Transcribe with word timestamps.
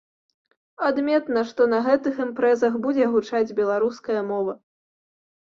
Адметна, 0.87 1.43
што 1.49 1.67
на 1.73 1.81
гэтых 1.87 2.13
імпрэзах 2.25 2.79
будзе 2.87 3.05
гучаць 3.13 3.55
беларуская 3.61 4.19
мова. 4.33 4.53